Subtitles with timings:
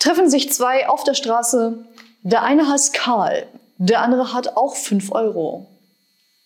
[0.00, 1.84] Treffen sich zwei auf der Straße.
[2.22, 5.66] Der eine heißt Karl, der andere hat auch 5 Euro.